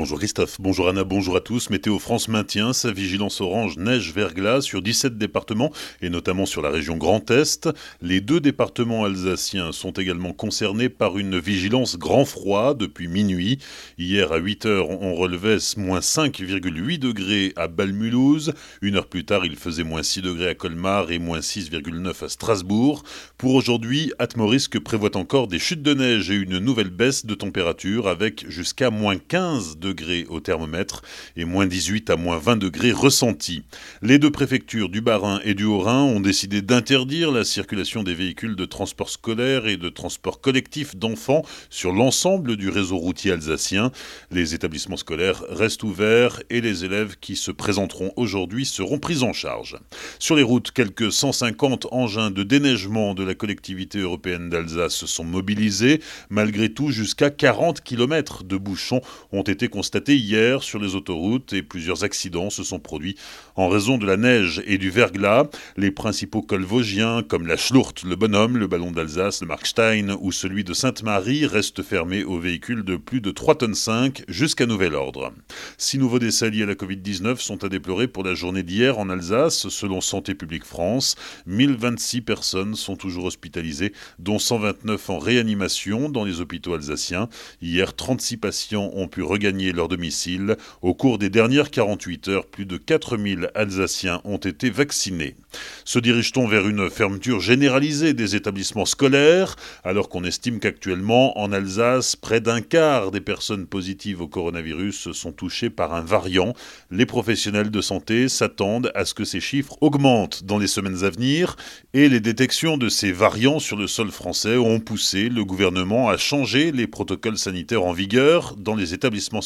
[0.00, 1.68] Bonjour Christophe, bonjour Anna, bonjour à tous.
[1.68, 6.96] Météo France maintient sa vigilance orange neige-verglas sur 17 départements et notamment sur la région
[6.96, 7.68] Grand Est.
[8.00, 13.58] Les deux départements alsaciens sont également concernés par une vigilance grand froid depuis minuit.
[13.98, 18.54] Hier à 8 heures, on relevait moins 5,8 degrés à Balmulhouse.
[18.80, 22.28] Une heure plus tard, il faisait moins 6 degrés à Colmar et moins 6,9 à
[22.30, 23.02] Strasbourg.
[23.36, 28.08] Pour aujourd'hui, Atmorisque prévoit encore des chutes de neige et une nouvelle baisse de température
[28.08, 29.89] avec jusqu'à moins 15 degrés
[30.28, 31.02] au thermomètre
[31.36, 33.62] et moins 18 à moins 20 degrés ressentis.
[34.02, 38.56] Les deux préfectures du Bas-Rhin et du Haut-Rhin ont décidé d'interdire la circulation des véhicules
[38.56, 43.92] de transport scolaire et de transport collectif d'enfants sur l'ensemble du réseau routier alsacien.
[44.30, 49.32] Les établissements scolaires restent ouverts et les élèves qui se présenteront aujourd'hui seront pris en
[49.32, 49.76] charge.
[50.18, 56.00] Sur les routes, quelques 150 engins de déneigement de la collectivité européenne d'Alsace sont mobilisés.
[56.28, 59.00] Malgré tout, jusqu'à 40 km de bouchons
[59.32, 63.16] ont été constaté hier sur les autoroutes et plusieurs accidents se sont produits
[63.56, 65.46] en raison de la neige et du verglas.
[65.78, 70.32] Les principaux cols vosgiens comme la Schlurt, le Bonhomme, le Ballon d'Alsace, le Markstein ou
[70.32, 74.94] celui de Sainte-Marie restent fermés aux véhicules de plus de 3 tonnes 5 jusqu'à nouvel
[74.94, 75.32] ordre.
[75.78, 79.08] Six nouveaux décès liés à la Covid-19 sont à déplorer pour la journée d'hier en
[79.08, 81.16] Alsace, selon Santé publique France.
[81.46, 87.30] 1026 personnes sont toujours hospitalisées, dont 129 en réanimation dans les hôpitaux alsaciens.
[87.62, 90.56] Hier, 36 patients ont pu regagner leur domicile.
[90.82, 95.36] Au cours des dernières 48 heures, plus de 4000 Alsaciens ont été vaccinés.
[95.84, 102.16] Se dirige-t-on vers une fermeture généralisée des établissements scolaires, alors qu'on estime qu'actuellement, en Alsace,
[102.16, 106.54] près d'un quart des personnes positives au coronavirus sont touchées par un variant
[106.90, 111.10] Les professionnels de santé s'attendent à ce que ces chiffres augmentent dans les semaines à
[111.10, 111.56] venir,
[111.94, 116.16] et les détections de ces variants sur le sol français ont poussé le gouvernement à
[116.16, 119.42] changer les protocoles sanitaires en vigueur dans les établissements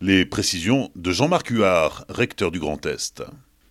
[0.00, 3.22] Les précisions de Jean-Marc Huard, recteur du Grand Est.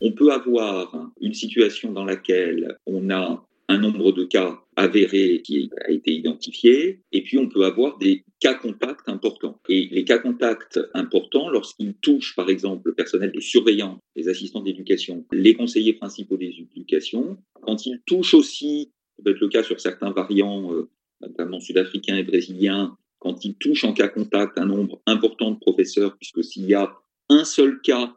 [0.02, 5.70] On peut avoir une situation dans laquelle on a un nombre de cas avérés qui
[5.86, 9.60] a été identifié, et puis on peut avoir des cas contacts importants.
[9.70, 14.62] Et les cas contacts importants, lorsqu'ils touchent par exemple le personnel des surveillants, les assistants
[14.62, 19.64] d'éducation, les conseillers principaux des éducations, quand ils touchent aussi, ça peut être le cas
[19.64, 20.90] sur certains variants, euh,
[21.22, 26.18] notamment sud-africains et brésiliens, quand il touche en cas contact un nombre important de professeurs,
[26.18, 26.94] puisque s'il y a
[27.30, 28.16] un seul cas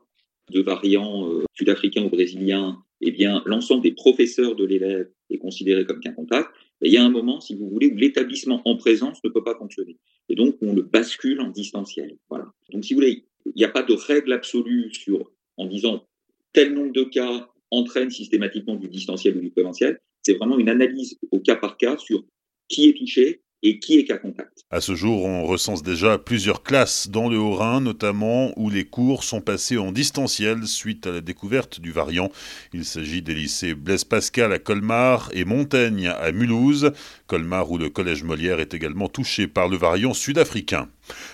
[0.50, 5.84] de variant euh, sud-africain ou brésilien, eh bien, l'ensemble des professeurs de l'élève est considéré
[5.87, 6.50] comme cas contact.
[6.83, 9.55] il y a un moment, si vous voulez, où l'établissement en présence ne peut pas
[9.55, 9.97] fonctionner.
[10.28, 12.17] Et donc, on le bascule en distanciel.
[12.28, 12.47] Voilà.
[12.73, 16.05] Donc, si vous voulez, il n'y a pas de règle absolue sur, en disant
[16.53, 20.00] tel nombre de cas entraîne systématiquement du distanciel ou du présentiel.
[20.23, 22.25] C'est vraiment une analyse au cas par cas sur
[22.69, 24.65] qui est touché, et qui est cas contact?
[24.71, 29.22] À ce jour, on recense déjà plusieurs classes dans le Haut-Rhin, notamment où les cours
[29.22, 32.31] sont passés en distanciel suite à la découverte du variant.
[32.72, 36.93] Il s'agit des lycées Blaise Pascal à Colmar et Montaigne à Mulhouse.
[37.27, 40.88] Colmar où le collège Molière est également touché par le variant sud-africain.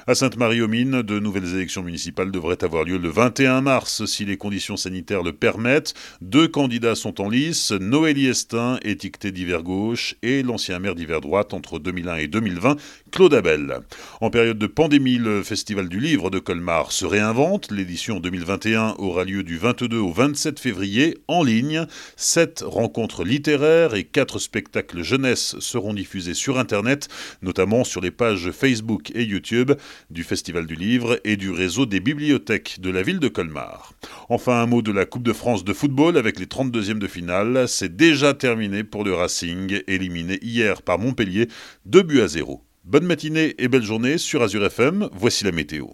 [0.07, 4.77] À Sainte-Marie-aux-Mines, de nouvelles élections municipales devraient avoir lieu le 21 mars si les conditions
[4.77, 5.95] sanitaires le permettent.
[6.21, 11.55] Deux candidats sont en lice, Noélie Estin, étiqueté d'hiver gauche, et l'ancien maire d'hiver droite
[11.55, 12.77] entre 2001 et 2020,
[13.13, 13.79] Claude Abel.
[14.21, 17.71] En période de pandémie, le Festival du Livre de Colmar se réinvente.
[17.71, 21.87] L'édition 2021 aura lieu du 22 au 27 février en ligne.
[22.17, 27.09] Sept rencontres littéraires et quatre spectacles jeunesse seront diffusés sur Internet,
[27.41, 29.62] notamment sur les pages Facebook et YouTube
[30.11, 33.95] du Festival du Livre et du réseau des bibliothèques de la ville de Colmar.
[34.29, 37.69] Enfin, un mot de la Coupe de France de football avec les 32e de finale.
[37.69, 41.49] C'est déjà terminé pour le Racing, éliminé hier par Montpellier,
[41.87, 42.63] 2 buts à 0.
[42.85, 45.87] Bonne matinée et belle journée sur Azure FM, voici la météo.